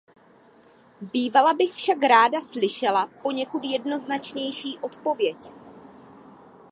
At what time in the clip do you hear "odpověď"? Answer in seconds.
4.79-5.37